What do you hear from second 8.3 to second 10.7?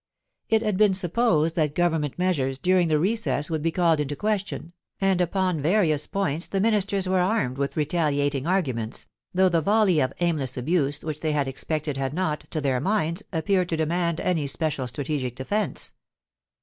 arguments, though the volley of aimless